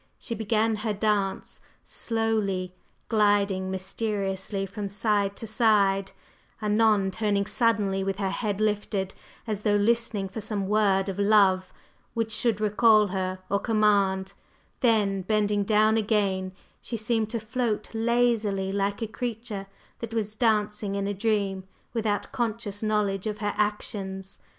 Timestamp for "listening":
9.75-10.27